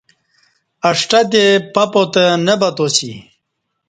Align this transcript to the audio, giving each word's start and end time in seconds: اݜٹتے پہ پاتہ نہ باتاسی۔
اݜٹتے 0.89 1.45
پہ 1.73 1.83
پاتہ 1.93 2.23
نہ 2.45 2.53
باتاسی۔ 2.61 3.11